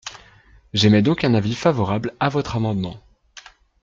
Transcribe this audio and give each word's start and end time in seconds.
J’émets 0.73 1.03
donc 1.03 1.23
un 1.23 1.35
avis 1.35 1.53
favorable 1.53 2.15
à 2.19 2.29
votre 2.29 2.55
amendement. 2.55 2.99